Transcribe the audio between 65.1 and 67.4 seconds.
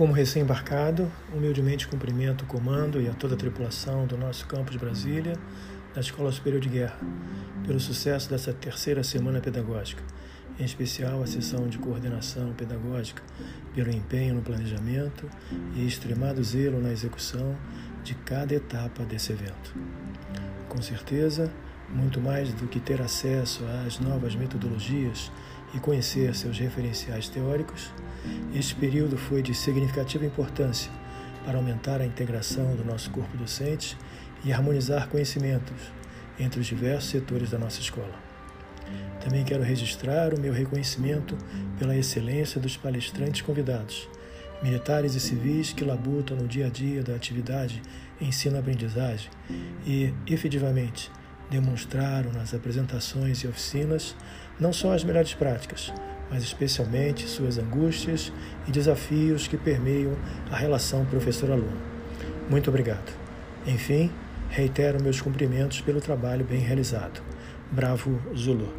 cumprimentos pelo trabalho bem realizado.